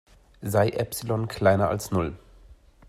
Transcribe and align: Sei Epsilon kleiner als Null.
Sei 0.41 0.69
Epsilon 0.69 1.27
kleiner 1.27 1.69
als 1.69 1.91
Null. 1.91 2.15